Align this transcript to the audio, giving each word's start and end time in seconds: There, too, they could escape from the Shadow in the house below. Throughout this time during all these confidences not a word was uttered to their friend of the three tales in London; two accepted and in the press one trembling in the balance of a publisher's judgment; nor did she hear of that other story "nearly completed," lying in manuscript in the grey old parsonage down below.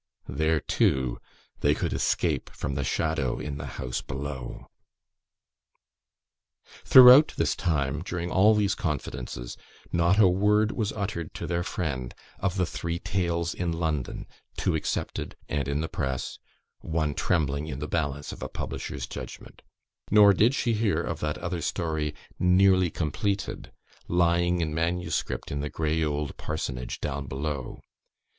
There, 0.27 0.59
too, 0.59 1.19
they 1.59 1.75
could 1.75 1.93
escape 1.93 2.49
from 2.55 2.73
the 2.73 2.83
Shadow 2.83 3.37
in 3.39 3.59
the 3.59 3.67
house 3.77 4.01
below. 4.01 4.65
Throughout 6.83 7.35
this 7.37 7.55
time 7.55 8.01
during 8.01 8.31
all 8.31 8.55
these 8.55 8.73
confidences 8.73 9.57
not 9.91 10.17
a 10.17 10.27
word 10.27 10.71
was 10.71 10.91
uttered 10.93 11.35
to 11.35 11.45
their 11.45 11.61
friend 11.61 12.15
of 12.39 12.57
the 12.57 12.65
three 12.65 12.97
tales 12.97 13.53
in 13.53 13.73
London; 13.73 14.25
two 14.57 14.73
accepted 14.73 15.35
and 15.47 15.67
in 15.67 15.81
the 15.81 15.87
press 15.87 16.39
one 16.79 17.13
trembling 17.13 17.67
in 17.67 17.77
the 17.77 17.87
balance 17.87 18.31
of 18.31 18.41
a 18.41 18.49
publisher's 18.49 19.05
judgment; 19.05 19.61
nor 20.09 20.33
did 20.33 20.55
she 20.55 20.73
hear 20.73 20.99
of 20.99 21.19
that 21.19 21.37
other 21.37 21.61
story 21.61 22.15
"nearly 22.39 22.89
completed," 22.89 23.71
lying 24.07 24.61
in 24.61 24.73
manuscript 24.73 25.51
in 25.51 25.59
the 25.59 25.69
grey 25.69 26.03
old 26.03 26.35
parsonage 26.37 26.99
down 27.01 27.27
below. 27.27 27.79